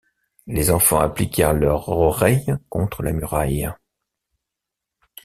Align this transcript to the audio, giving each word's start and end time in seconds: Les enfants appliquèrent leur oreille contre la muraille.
Les 0.47 0.71
enfants 0.71 0.99
appliquèrent 0.99 1.53
leur 1.53 1.87
oreille 1.89 2.55
contre 2.71 3.03
la 3.03 3.11
muraille. 3.13 3.71